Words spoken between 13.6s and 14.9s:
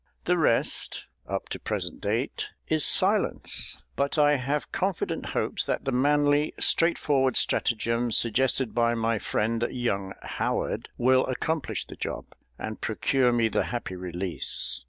happy release.